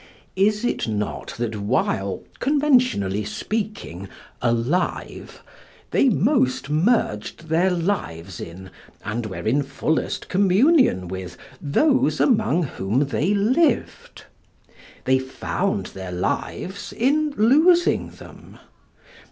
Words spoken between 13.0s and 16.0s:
they lived? They found